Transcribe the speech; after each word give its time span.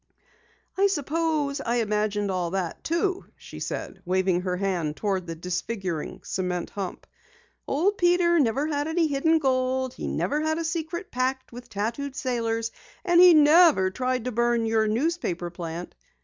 "I 0.79 0.87
suppose 0.87 1.61
I 1.63 1.75
imagined 1.75 2.31
all 2.31 2.49
that 2.49 2.83
too," 2.83 3.25
she 3.37 3.59
said, 3.59 4.01
waving 4.03 4.41
her 4.41 4.57
hand 4.57 4.95
toward 4.95 5.27
the 5.27 5.35
disfiguring 5.35 6.21
cement 6.23 6.71
hump. 6.71 7.05
"Old 7.67 7.99
Peter 7.99 8.39
never 8.39 8.65
had 8.65 8.87
any 8.87 9.05
hidden 9.05 9.37
gold, 9.37 9.93
he 9.93 10.07
never 10.07 10.41
had 10.41 10.57
a 10.57 10.63
SECRET 10.65 11.11
PACT 11.11 11.51
with 11.53 11.69
tattooed 11.69 12.15
sailors, 12.15 12.71
and 13.05 13.21
he 13.21 13.35
never 13.35 13.91
tried 13.91 14.25
to 14.25 14.31
burn 14.31 14.65
your 14.65 14.87
newspaper 14.87 15.51
plant!" 15.51 15.93